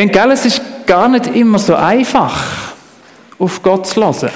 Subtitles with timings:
[0.00, 2.42] Und gell, es ist gar nicht immer so einfach,
[3.38, 4.30] auf Gott zu hören.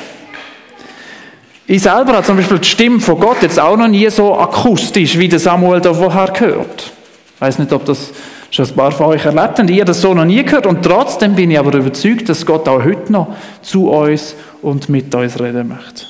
[1.67, 5.19] Ich selber habe zum Beispiel die Stimme von Gott jetzt auch noch nie so akustisch,
[5.19, 6.93] wie der Samuel da vorher gehört.
[7.37, 8.13] Ich weiß nicht, ob das
[8.51, 9.69] schon ein paar von euch erlebt haben.
[9.69, 10.67] Habe das so noch nie gehört.
[10.67, 13.29] Und trotzdem bin ich aber überzeugt, dass Gott auch heute noch
[13.63, 16.05] zu uns und mit uns reden möchte.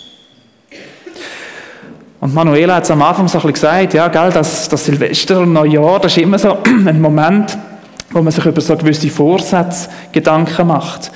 [2.20, 5.40] Und Manuela hat es am Anfang so ein bisschen gesagt, ja, gell, das, das Silvester
[5.40, 7.56] und Neujahr, das ist immer so ein Moment,
[8.10, 11.10] wo man sich über so gewisse Vorsätze Gedanken macht.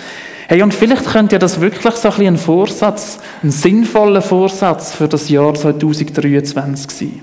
[0.48, 4.94] Hey, und vielleicht könnte ja das wirklich so ein, bisschen ein Vorsatz, ein sinnvoller Vorsatz
[4.94, 7.20] für das Jahr 2023 sein.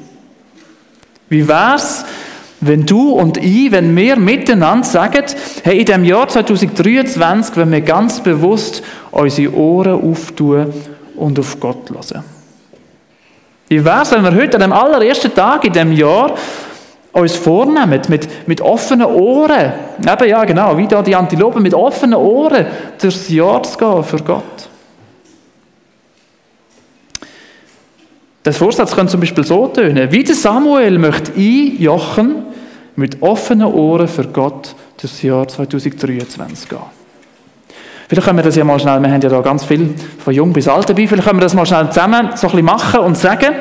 [1.30, 2.06] Wie wär's,
[2.62, 5.24] wenn du und ich, wenn wir miteinander sagen,
[5.64, 10.72] hey, in dem Jahr 2023, wenn wir ganz bewusst unsere Ohren auftun
[11.16, 12.24] und auf Gott hören.
[13.68, 16.36] Wie wär's, wenn wir heute an dem allerersten Tag in dem Jahr
[17.22, 22.16] uns vornehmen, mit, mit offenen Ohren, eben ja genau, wie da die Antilopen, mit offenen
[22.16, 22.66] Ohren
[23.02, 24.70] durchs Jahr zu gehen für Gott.
[28.44, 32.44] Der Vorsatz könnte zum Beispiel so tönen, wie der Samuel möchte ich, Jochen,
[32.98, 36.80] mit offenen Ohren für Gott durchs Jahr 2023 gehen.
[38.08, 40.54] Vielleicht können wir das ja mal schnell, wir haben ja da ganz viel von jung
[40.54, 43.18] bis alt dabei, vielleicht können wir das mal schnell zusammen so ein bisschen machen und
[43.18, 43.56] sagen,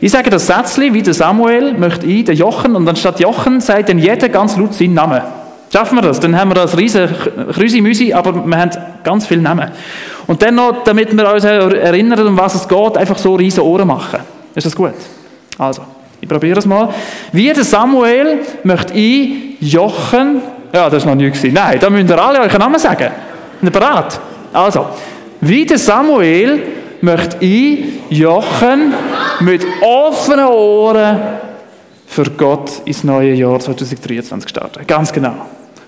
[0.00, 3.90] ich sage das Sätzchen, wie der Samuel möchte ich, der Jochen, und anstatt Jochen sagt
[3.90, 5.20] dann jeder ganz laut seinen Namen.
[5.70, 6.20] Schaffen wir das?
[6.20, 7.08] Dann haben wir das riesen
[7.52, 8.70] Krüsi-Müsi, aber wir haben
[9.04, 9.70] ganz viele Namen.
[10.26, 13.88] Und dann noch, damit wir uns erinnern, um was es geht, einfach so riesen Ohren
[13.88, 14.20] machen.
[14.54, 14.92] Ist das gut?
[15.58, 15.82] Also,
[16.20, 16.88] ich probiere es mal.
[17.32, 21.52] Wie der Samuel möchte ich Jochen, ja, das ist noch nie gewesen.
[21.52, 23.10] Nein, da müsst ihr alle euren Namen sagen.
[23.62, 24.20] Nicht bereit?
[24.52, 24.86] Also,
[25.40, 26.62] wie der Samuel
[27.00, 28.92] möchte ich, Jochen,
[29.40, 31.20] mit offenen Ohren
[32.06, 34.86] für Gott ins neue Jahr 2023 starten.
[34.86, 35.34] Ganz genau.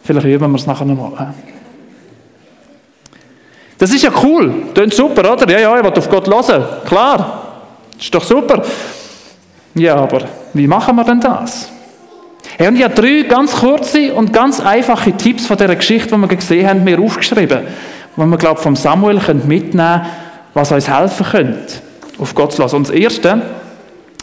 [0.02, 1.34] Vielleicht üben wir es nachher nochmal.
[3.76, 4.54] Das ist ja cool.
[4.72, 5.50] Klingt super, oder?
[5.50, 6.64] Ja, ja, ich will auf Gott hören.
[6.86, 7.42] Klar.
[7.94, 8.62] Das ist doch super.
[9.74, 10.22] Ja, aber
[10.52, 11.73] wie machen wir denn das?
[12.56, 16.20] Hey, und ich habe drei ganz kurze und ganz einfache Tipps von dieser Geschichte, die
[16.20, 17.62] wir gesehen haben, mir aufgeschrieben,
[18.16, 20.06] die wir, glaube ich, vom Samuel mitnehmen können,
[20.54, 21.74] was uns helfen könnte,
[22.16, 22.76] auf Gott zu lassen.
[22.76, 23.42] Und das Erste,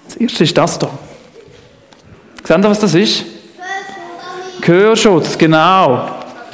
[0.06, 0.90] das Erste ist das hier.
[2.44, 3.26] Seht ihr, was das ist?
[4.62, 6.08] Gehörschutz, genau.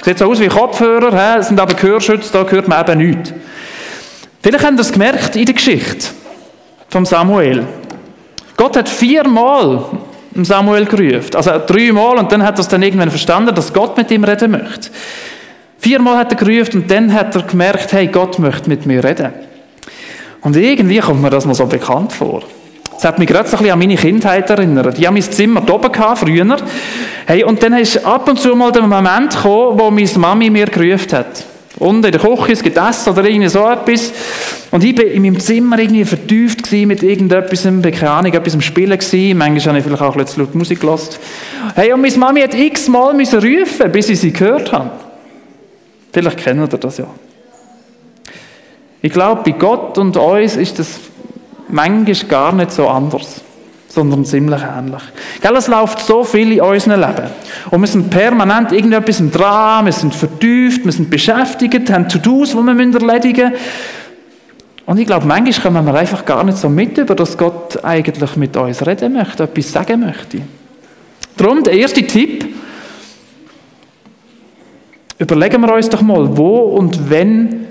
[0.03, 3.33] Sieht so aus wie Kopfhörer, es sind aber Gehörschutz, da hört man eben nichts.
[4.41, 6.07] Vielleicht habt ihr es gemerkt in der Geschichte
[6.89, 7.67] von Samuel.
[8.55, 9.83] Gott hat viermal
[10.45, 11.35] Samuel gerufen.
[11.35, 14.51] Also dreimal und dann hat er es dann irgendwann verstanden, dass Gott mit ihm reden
[14.51, 14.89] möchte.
[15.79, 19.33] Viermal hat er gerufen und dann hat er gemerkt, hey, Gott möchte mit mir reden.
[20.41, 22.43] Und irgendwie kommt mir das mal so bekannt vor.
[22.93, 24.97] Das hat mich gerade so ein bisschen an meine Kindheit erinnert.
[24.97, 26.57] Ich habe mein Zimmer oben gehabt, früher.
[27.27, 30.65] Hey, und dann ist ab und zu mal der Moment gekommen, wo meine Mami mir
[30.65, 31.45] gerufen hat.
[31.79, 34.11] Und in der Küche, es gibt Essen oder irgendwie so etwas.
[34.71, 38.97] Und ich war in meinem Zimmer irgendwie vertieft mit irgendetwas, keine Ahnung, etwas am Spielen
[38.97, 39.37] gewesen.
[39.37, 41.19] Manchmal habe ich vielleicht auch ein bisschen laut Musik gehört.
[41.75, 44.89] Hey, und meine Mami hat x-mal rufen, bis ich sie gehört habe.
[46.11, 47.07] Vielleicht kennt ihr das ja.
[49.01, 50.99] Ich glaube, bei Gott und uns ist das
[51.69, 53.41] manchmal gar nicht so anders,
[53.87, 55.03] sondern ziemlich ähnlich.
[55.41, 57.29] Gell, es läuft so viel in unserem Leben.
[57.69, 62.57] Und wir sind permanent irgendetwas dran, wir sind vertieft, wir sind beschäftigt, haben To-Dos, die
[62.57, 63.63] wir erledigen müssen.
[64.87, 68.37] Und ich glaube, manchmal kommen wir einfach gar nicht so mit, über dass Gott eigentlich
[68.37, 70.41] mit uns reden möchte, etwas sagen möchte.
[71.35, 72.45] Darum der erste Tipp.
[75.19, 77.65] Überlegen wir uns doch mal, wo und wenn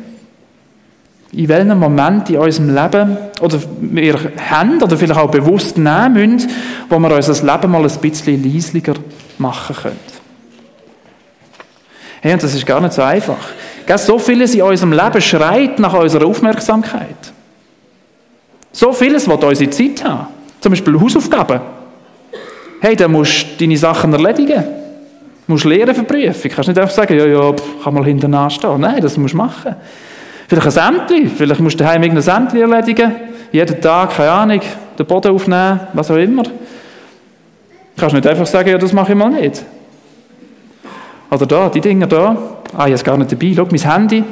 [1.37, 6.51] in welchem Moment in unserem Leben oder wir haben oder vielleicht auch bewusst nehmen müssen,
[6.89, 8.95] wo wir unser Leben mal ein bisschen leislicher
[9.37, 10.17] machen können.
[12.23, 13.37] Hey, und das ist gar nicht so einfach.
[13.97, 17.33] So vieles in unserem Leben schreit nach unserer Aufmerksamkeit.
[18.73, 20.29] So vieles will unsere Zeit haben.
[20.61, 21.61] Zum Beispiel Hausaufgaben.
[22.81, 24.65] Hey, da musst du deine Sachen erledigen.
[25.47, 26.43] Du musst lernen für Prüfung.
[26.43, 27.55] Du kannst nicht einfach sagen, ja, ja,
[27.85, 28.81] kann mal hinten anstehen.
[28.81, 29.77] Nein, das musst du machen.
[30.49, 33.13] Vielleicht ein Sämtli, vielleicht musst du daheim irgendein Sämtli erledigen.
[33.51, 34.61] Jeden Tag, keine Ahnung,
[34.99, 36.45] den Boden aufnehmen, was auch immer.
[36.45, 36.51] Du
[37.97, 39.65] kannst nicht einfach sagen, ja, das mache ich mal nicht.
[41.31, 42.37] Oder da, die Dinger da.
[42.77, 43.53] Ah, ich habe gar nicht dabei.
[43.57, 44.25] Schau, mein Handy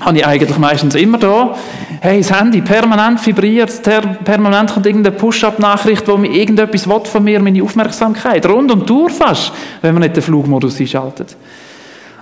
[0.00, 1.56] habe ich eigentlich meistens immer da.
[2.00, 3.82] Hey, das Handy permanent vibriert,
[4.24, 8.46] permanent kommt irgendeine Push-Up-Nachricht, wo mir irgendetwas will von mir, meine Aufmerksamkeit.
[8.46, 9.52] Rund und durch fast,
[9.82, 11.36] wenn man nicht den Flugmodus einschaltet.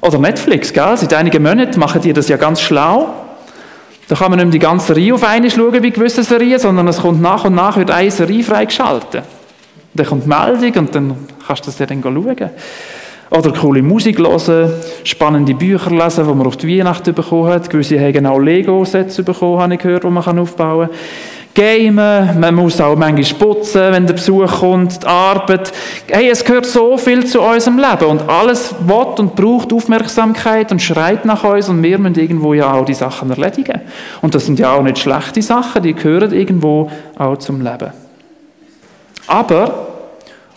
[0.00, 0.96] Oder Netflix, gell?
[0.96, 3.25] Seit einigen Monaten machen die das ja ganz schlau.
[4.08, 7.00] Da kann man nicht die ganze Serie auf eine schauen wie gewisse Serien, sondern es
[7.00, 9.24] kommt nach und nach wird eine Serie freigeschaltet.
[9.94, 11.16] Dann kommt die Meldung und dann
[11.46, 12.50] kannst du das ja dann schauen.
[13.30, 14.72] Oder coole Musik hören,
[15.02, 17.68] spannende Bücher lesen, die man auf die Weihnachten bekommen hat.
[17.68, 20.96] Gewisse haben genau Lego-Sets bekommen, habe ich gehört, die man aufbauen kann.
[21.56, 25.72] Gamen, man muss auch manchmal putzen, wenn der Besuch kommt, die Arbeit.
[26.06, 30.82] Hey, es gehört so viel zu unserem Leben und alles will und braucht Aufmerksamkeit und
[30.82, 33.80] schreit nach uns und wir müssen irgendwo ja auch die Sachen erledigen.
[34.20, 37.90] Und das sind ja auch nicht schlechte Sachen, die gehören irgendwo auch zum Leben.
[39.26, 39.88] Aber,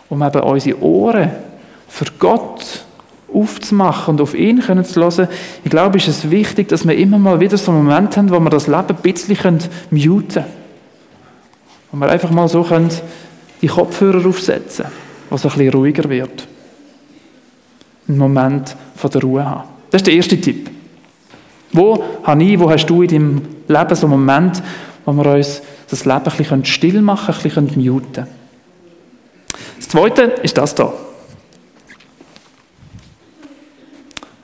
[0.10, 1.32] um eben unsere Ohren
[1.88, 2.84] für Gott
[3.34, 5.30] aufzumachen und auf ihn können zu hören,
[5.64, 8.40] ich glaube, ist es wichtig, dass wir immer mal wieder so einen Moment haben, wo
[8.42, 9.60] wir das Leben ein bisschen
[9.92, 10.59] muten können.
[11.92, 12.90] Und wir einfach mal so können
[13.62, 14.86] die Kopfhörer aufsetzen
[15.30, 16.48] was ein bisschen ruhiger wird.
[18.08, 19.70] Einen Moment von der Ruhe haben.
[19.92, 20.70] Das ist der erste Tipp.
[21.72, 24.64] Wo habe ich, wo hast du in deinem Leben so einen Moment,
[25.06, 28.28] wo wir uns das Leben ein bisschen still machen, ein bisschen muten können?
[29.78, 30.94] Das zweite ist das hier.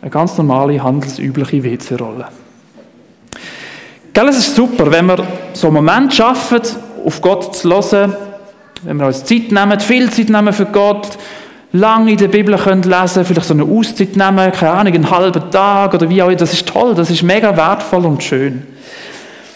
[0.02, 2.28] Eine ganz normale, handelsübliche WC-Rolle.
[4.14, 6.62] Es ist super, wenn wir so einen Moment schaffen,
[7.06, 8.16] auf Gott zu hören,
[8.84, 11.18] wenn wir uns Zeit nehmen, viel Zeit nehmen für Gott,
[11.72, 15.52] lange in der Bibel können lesen, vielleicht so eine Auszeit nehmen, keine Ahnung, einen halben
[15.52, 18.64] Tag oder wie auch immer, das ist toll, das ist mega wertvoll und schön.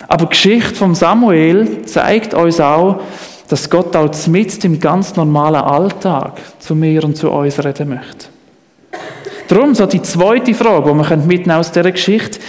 [0.07, 3.01] Aber die Geschichte von Samuel zeigt uns auch,
[3.47, 8.27] dass Gott als mit im ganz normalen Alltag zu mir und zu uns reden möchte.
[9.47, 12.39] Darum so die zweite Frage, die wir mitnehmen aus dieser Geschichte,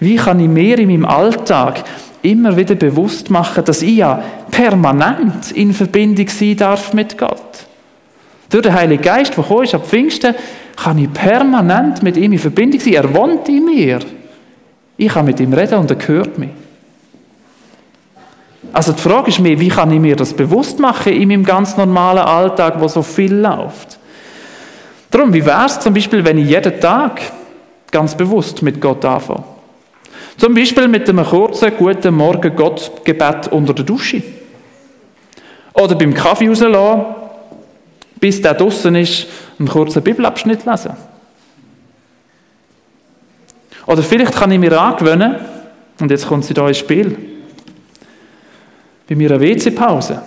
[0.00, 1.84] wie kann ich mir in meinem Alltag
[2.22, 7.66] immer wieder bewusst machen, dass ich ja permanent in Verbindung sein darf mit Gott.
[8.48, 10.34] Durch den Heiligen Geist, der gekommen ist ab Pfingsten,
[10.76, 12.94] kann ich permanent mit ihm in Verbindung sein.
[12.94, 13.98] Er wohnt in mir.
[14.96, 16.50] Ich kann mit ihm reden und er hört mich.
[18.72, 21.76] Also die Frage ist mir, wie kann ich mir das bewusst machen in meinem ganz
[21.76, 23.98] normalen Alltag, wo so viel läuft?
[25.10, 27.20] Darum, wie wäre es zum Beispiel, wenn ich jeden Tag
[27.90, 29.44] ganz bewusst mit Gott anfange?
[30.36, 34.22] Zum Beispiel mit einem kurzen Guten Morgen Gott Gebet unter der Dusche.
[35.72, 37.04] Oder beim Kaffee rauslassen,
[38.20, 39.26] bis der draußen ist,
[39.58, 40.92] einen kurzen Bibelabschnitt lesen.
[43.86, 45.36] Oder vielleicht kann ich mir angewöhnen,
[46.00, 47.16] und jetzt kommt sie da ins Spiel,
[49.08, 50.20] bei mir eine WC-Pause.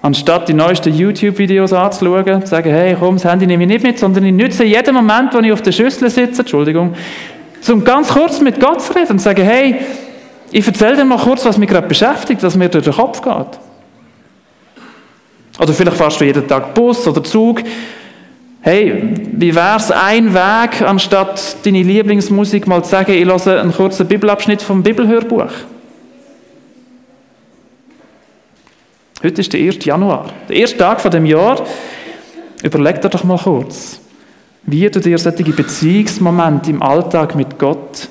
[0.00, 3.98] Anstatt die neuesten YouTube-Videos anzuschauen, zu sagen, hey, komm, das Handy nehme ich nicht mit,
[3.98, 6.94] sondern ich nütze jeden Moment, wo ich auf der Schüssel sitze, Entschuldigung,
[7.68, 9.76] um ganz kurz mit Gott zu reden und zu sagen, hey,
[10.50, 13.58] ich erzähle dir mal kurz, was mich gerade beschäftigt, was mir durch den Kopf geht.
[15.58, 17.62] Oder vielleicht fährst du jeden Tag Bus oder Zug.
[18.60, 23.72] Hey, wie wäre es ein Weg, anstatt deine Lieblingsmusik mal zu sagen, ich höre einen
[23.72, 25.50] kurzen Bibelabschnitt vom Bibelhörbuch?
[29.22, 29.84] Heute ist der 1.
[29.84, 30.26] Januar.
[30.48, 31.64] Der erste Tag von dem Jahr.
[32.62, 34.00] Überleg dir doch mal kurz
[34.70, 38.08] wie du dir solche Beziehungsmomente im Alltag mit Gott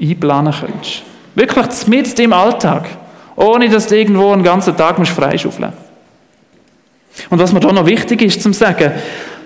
[0.00, 1.02] einplanen kannst.
[1.36, 2.88] Wirklich mit im Alltag,
[3.36, 7.30] ohne dass du irgendwo einen ganzen Tag freischaufeln musst.
[7.30, 8.92] Und was mir da noch wichtig ist, zum sagen,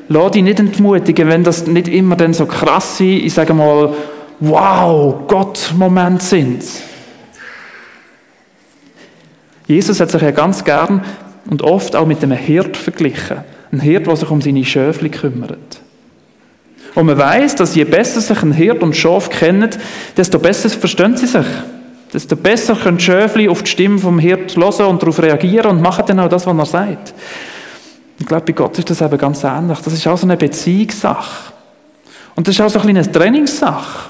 [0.09, 3.93] lass dich nicht entmutigen, wenn das nicht immer dann so krasse, ich sage mal,
[4.41, 6.65] wow, Gott-Momente sind.
[9.67, 11.05] Jesus hat sich ja ganz gern
[11.51, 13.39] und oft auch mit einem Hirt verglichen.
[13.73, 15.81] Ein Hirt, der sich um seine Schöfli kümmert.
[16.97, 19.69] Und man weiß, dass je besser sich ein Hirt und Schaf kennen,
[20.17, 21.45] desto besser verstehen sie sich.
[22.11, 25.83] Desto besser können die Schöfli auf die Stimme vom Hirt hören und darauf reagieren und
[25.83, 27.15] machen dann auch das, was er sagt.
[28.19, 29.79] Ich glaube, bei Gott ist das eben ganz ähnlich.
[29.81, 31.53] Das ist auch so eine Beziehungssache.
[32.35, 34.09] Und das ist auch so ein eine Trainingssache.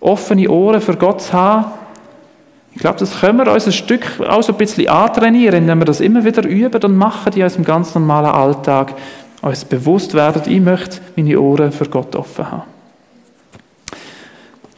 [0.00, 1.72] Offene Ohren für Gott zu haben.
[2.74, 5.86] Ich glaube, das können wir uns ein Stück auch so ein bisschen antrainieren, indem wir
[5.86, 8.94] das immer wieder üben und machen in unserem ganz normalen Alltag
[9.42, 12.78] uns bewusst werden, ich möchte meine Ohren für Gott offen haben.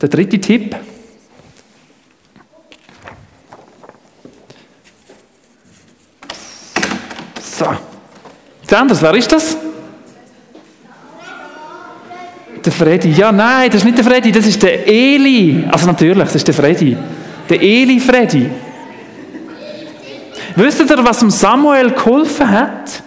[0.00, 0.76] Der dritte Tipp.
[7.40, 7.66] So.
[8.74, 9.56] Anders, wer ist das?
[12.64, 13.10] Der Freddy.
[13.12, 15.64] Ja, nein, das ist nicht der Freddy, das ist der Eli.
[15.70, 16.96] Also natürlich, das ist der Freddy.
[17.48, 18.50] Der Eli Freddy.
[20.56, 23.02] Wisst ihr, was dem Samuel geholfen hat?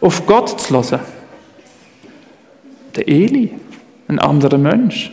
[0.00, 1.00] Auf Gott zu hören.
[2.96, 3.52] Der Eli,
[4.08, 5.12] ein anderer Mensch.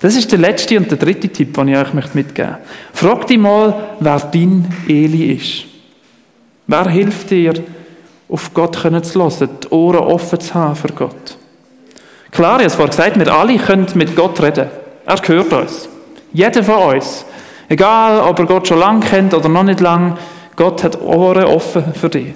[0.00, 2.58] Das ist der letzte und der dritte Tipp, den ich euch mitgeben möchte.
[2.92, 5.64] Frag dich mal, wer dein Eli ist.
[6.66, 7.54] Wer hilft dir,
[8.28, 11.36] auf Gott zu hören, die Ohren offen zu haben für Gott?
[12.30, 14.68] Klar, ich habe es vorhin gesagt, wir alle können mit Gott reden.
[15.06, 15.88] Er gehört uns.
[16.32, 17.24] Jeder von uns.
[17.68, 20.16] Egal, ob er Gott schon lange kennt oder noch nicht lange,
[20.54, 22.34] Gott hat Ohren offen für dich.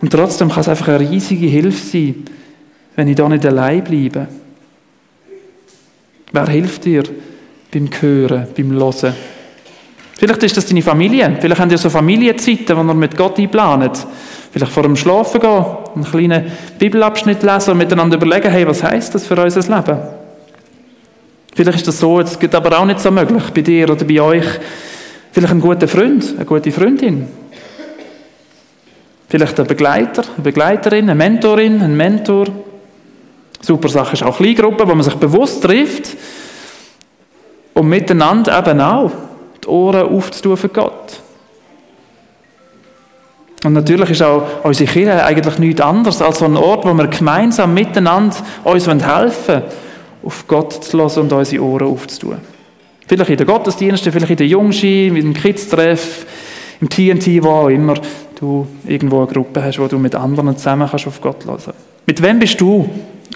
[0.00, 2.24] Und trotzdem kann es einfach eine riesige Hilfe sein,
[2.96, 4.28] wenn ich da nicht allein bleibe.
[6.32, 7.02] Wer hilft dir
[7.72, 9.14] beim Hören, beim Hören?
[10.16, 11.36] Vielleicht ist das deine Familie.
[11.40, 14.06] Vielleicht habt ihr so Familienzeiten, wo ihr mit Gott einplanet.
[14.52, 15.64] Vielleicht vor dem Schlafen gehen,
[15.94, 19.98] einen kleinen Bibelabschnitt lesen und miteinander überlegen, hey, was heißt das für unser Leben?
[21.54, 24.20] Vielleicht ist das so, jetzt geht aber auch nicht so möglich bei dir oder bei
[24.20, 24.46] euch.
[25.32, 27.26] Vielleicht ein guter Freund, eine gute Freundin.
[29.30, 32.48] Vielleicht ein Begleiter, eine Begleiterin, eine Mentorin, ein Mentor.
[33.60, 36.16] Super Sache ist auch Kleingruppen, wo man sich bewusst trifft
[37.72, 39.12] und miteinander eben auch
[39.62, 41.20] die Ohren aufzutun für Gott.
[43.62, 47.06] Und natürlich ist auch unsere Kirche eigentlich nichts anderes als so ein Ort, wo wir
[47.06, 49.62] gemeinsam miteinander uns helfen wollen,
[50.24, 52.38] auf Gott zu hören und unsere Ohren aufzutun.
[53.06, 56.26] Vielleicht in den Gottesdiensten, vielleicht in der Jungski, mit dem Kids-Treff,
[56.80, 57.94] im TNT, wo auch immer
[58.40, 61.74] du irgendwo eine Gruppe hast, wo du mit anderen zusammen kannst auf Gott hören.
[62.06, 62.88] Mit wem bist du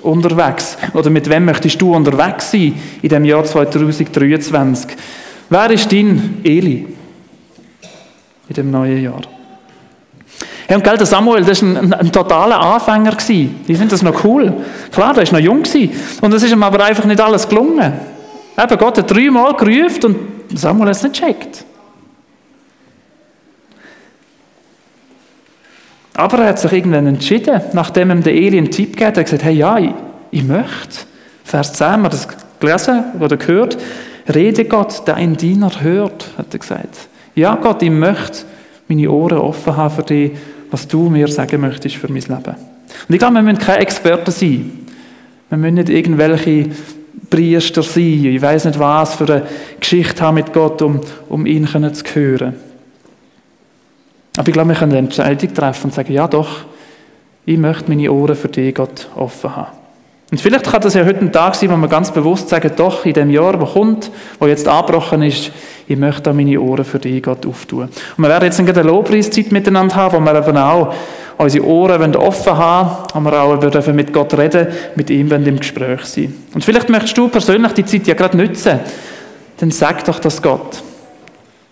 [0.03, 0.77] unterwegs?
[0.95, 4.97] Oder mit wem möchtest du unterwegs sein in dem Jahr 2023?
[5.51, 6.87] Wer ist dein Eli
[8.49, 9.21] in dem neuen Jahr?
[10.67, 13.13] Hey, und gell, der Samuel, das war ein, ein, ein totaler Anfänger.
[13.13, 13.61] Gewesen.
[13.67, 14.53] Ich finde das noch cool.
[14.91, 15.63] Klar, der war noch jung.
[15.63, 15.91] Gewesen.
[16.23, 17.93] Und es ist ihm aber einfach nicht alles gelungen.
[18.57, 21.65] Eben, Gott hat dreimal gerufen und Samuel hat es nicht gecheckt.
[26.17, 29.21] Aber er hat sich irgendwann entschieden, nachdem ihm der Eli einen Tipp gegeben hat, er
[29.21, 29.91] hat gesagt, hey, ja, ich,
[30.31, 31.07] ich möchte.
[31.45, 32.29] Vers 10, haben wir das
[32.61, 33.77] gelesen oder gehört?
[34.33, 37.09] Rede Gott, dein Diener hört, hat er gesagt.
[37.35, 38.45] Ja, Gott, ich möchte
[38.89, 40.33] meine Ohren offen haben für dich,
[40.71, 42.55] was du mir sagen möchtest für mein Leben.
[43.09, 44.87] Und ich glaube, wir müssen keine Experten sein.
[45.49, 46.71] Wir müssen nicht irgendwelche
[47.29, 49.47] Priester sein, ich weiß nicht was für eine
[49.81, 52.55] Geschichte haben mit Gott, um, um ihn zu hören.
[54.37, 56.65] Aber ich glaube, wir können eine Entscheidung treffen und sagen, ja doch,
[57.47, 59.85] ich möchte meine Ohren für dich, Gott, offen haben.
[60.31, 63.05] Und vielleicht kann das ja heute ein Tag sein, wo wir ganz bewusst sagen, doch,
[63.05, 64.11] in dem Jahr, wo kommt,
[64.41, 65.53] wo jetzt angebrochen ist,
[65.87, 67.83] ich möchte da meine Ohren für dich, Gott, auftun.
[67.83, 70.95] Und wir werden jetzt eine Lobpreiszeit miteinander haben, wo wir eben auch
[71.37, 76.35] unsere Ohren offen haben, wo wir auch mit Gott reden, mit ihm im Gespräch sein.
[76.55, 78.81] Und vielleicht möchtest du persönlich die Zeit ja gerade nutzen,
[79.59, 80.83] dann sag doch das Gott.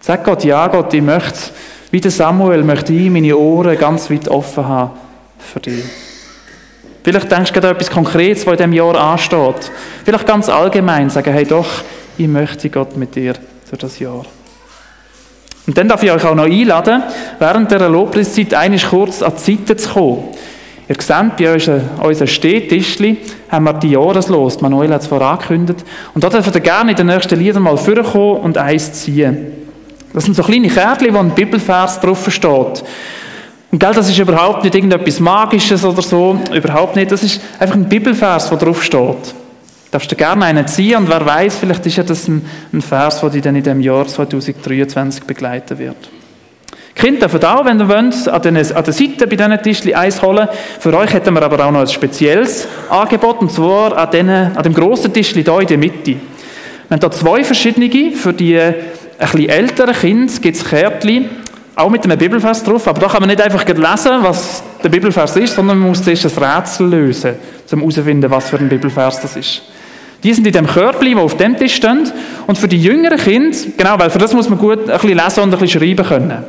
[0.01, 1.51] Sag Gott, ja Gott, ich möchte
[1.93, 4.93] wie der Samuel möchte ich meine Ohren ganz weit offen haben
[5.39, 5.85] für dich.
[7.05, 9.71] Vielleicht denkst du gerade etwas Konkretes, was in diesem Jahr ansteht.
[10.03, 11.69] Vielleicht ganz allgemein sagen, hey doch,
[12.17, 13.35] ich möchte Gott mit dir
[13.69, 14.25] für das Jahr.
[15.67, 17.03] Und dann darf ich euch auch noch einladen,
[17.39, 20.25] während der Lobpreiszeit einmal kurz an die Seite zu kommen.
[20.89, 23.19] Ihr seht, bei unseren, unseren Stehtischli
[23.51, 24.61] haben wir die Jahreslos.
[24.63, 25.85] Manuel hat es vorangekündigt.
[26.15, 29.62] Und da dürft ihr gerne in den nächsten Liedern mal vorkommen und eins ziehen.
[30.13, 32.85] Das sind so kleine Kärtchen, wo ein Bibelvers drauf steht.
[33.71, 37.11] Und gell, das ist überhaupt nicht irgendetwas Magisches oder so, überhaupt nicht.
[37.11, 39.35] Das ist einfach ein Bibelvers, der drauf steht.
[39.91, 43.21] Darfst du gerne einen ziehen und wer weiß, vielleicht ist ja das ein, ein Vers,
[43.21, 46.11] der dich dann in dem Jahr 2023 begleiten wird.
[46.95, 50.21] Kinder dürfen auch, wenn ihr wollt, an, den, an der Seite bei diesen Tischchen Eis
[50.21, 50.49] holen.
[50.79, 54.63] Für euch hätten wir aber auch noch ein spezielles Angebot, und zwar an, denen, an
[54.63, 56.11] dem grossen Tischchen hier in der Mitte.
[56.13, 56.17] Wir
[56.91, 58.59] haben hier zwei verschiedene für die
[59.19, 61.31] bisschen älteren Kind gibt es Kärtchen,
[61.75, 65.37] auch mit einem Bibelvers drauf, aber da kann man nicht einfach lesen, was der Bibelvers
[65.37, 67.35] ist, sondern man muss zuerst ein Rätsel lösen,
[67.73, 69.63] um herauszufinden, was für ein Bibelvers das ist.
[70.23, 72.11] Die sind in dem Körbchen, die auf dem Tisch stehen.
[72.47, 75.41] Und für die jüngeren Kinder, genau, weil für das muss man gut ein bisschen lesen
[75.43, 76.45] und ein bisschen schreiben können.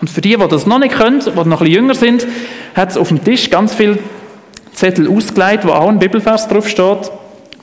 [0.00, 2.26] Und für die, die das noch nicht können, die noch ein bisschen jünger sind,
[2.74, 3.98] hat es auf dem Tisch ganz viele
[4.72, 7.10] Zettel ausgelegt, wo auch ein Bibelvers drauf steht,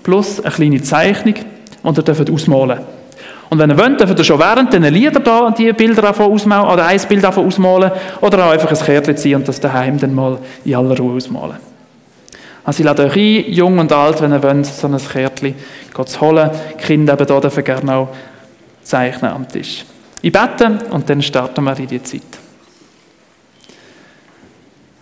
[0.04, 1.36] plus eine kleine Zeichnung
[1.84, 2.80] und ihr dürft ausmalen.
[3.50, 6.86] Und wenn ihr wollt, dürft ihr schon während den Lieder da die Bilder ausmalen, oder
[6.86, 7.92] ein Bild ausmalen,
[8.22, 11.58] oder auch einfach ein Kärtchen ziehen und das daheim dann mal in aller Ruhe ausmalen.
[12.64, 15.56] Also ich lade euch ein, jung und alt, wenn ihr wollt, so ein Kärtchen
[16.06, 16.52] zu holen.
[16.78, 18.10] Die Kinder eben hier dürfen gerne auch
[18.84, 19.86] zeichnen am Tisch.
[20.22, 22.22] Ich bete und dann starten wir in die Zeit.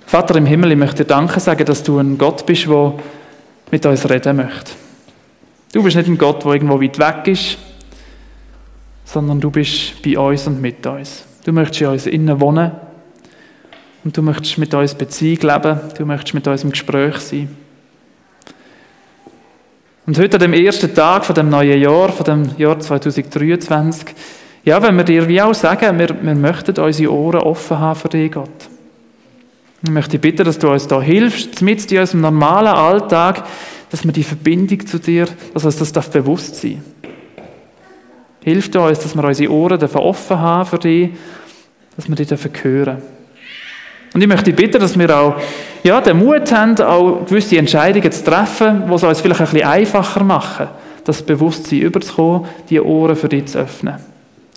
[0.06, 2.94] Vater im Himmel, ich möchte dir Danke sagen, dass du ein Gott bist, der
[3.72, 4.72] mit uns reden möchte.
[5.74, 7.58] Du bist nicht ein Gott, der irgendwo weit weg ist,
[9.08, 11.24] sondern du bist bei uns und mit uns.
[11.46, 12.72] Du möchtest in uns innen wohnen
[14.04, 17.56] und du möchtest mit uns Beziehung leben, du möchtest mit uns im Gespräch sein.
[20.06, 24.14] Und heute an dem ersten Tag von dem neuen Jahr, von dem Jahr 2023,
[24.66, 28.10] ja, wenn wir dir wie auch sagen, wir, wir möchten unsere Ohren offen haben für
[28.10, 28.70] dich, Gott.
[29.84, 33.46] Ich möchte bitten, dass du uns da hilfst, mit in unserem normalen Alltag,
[33.90, 36.97] dass wir die Verbindung zu dir, dass uns das bewusst sein darf.
[38.48, 41.10] Hilft uns, dass wir unsere Ohren offen haben für dich,
[41.98, 42.30] dass wir dich
[42.64, 42.98] hören
[44.14, 45.36] Und ich möchte bitten, dass wir auch
[45.84, 49.68] ja, den Mut haben, auch gewisse Entscheidungen zu treffen, die es uns vielleicht ein bisschen
[49.68, 50.68] einfacher machen,
[51.04, 53.96] das Bewusstsein überzukommen, die Ohren für dich zu öffnen.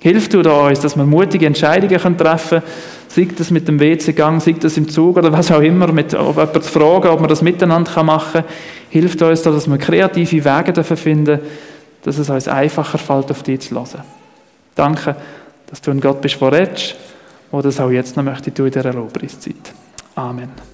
[0.01, 2.73] Hilft du da uns, dass wir mutige Entscheidungen treffen können,
[3.09, 6.63] sei das mit dem WC-Gang, sei das im Zug oder was auch immer, mit jemandem
[6.63, 8.51] zu fragen, ob man das miteinander machen kann.
[8.89, 11.41] Hilft uns da, dass wir kreative Wege dafür finden,
[12.03, 14.05] dass es uns einfacher fällt, auf dich zu hören.
[14.75, 15.17] Danke,
[15.67, 16.97] dass du ein Gott bist, der redest,
[17.53, 19.75] der das auch jetzt noch möchte tun in dieser Lobpreiszeit.
[20.15, 20.70] Amen.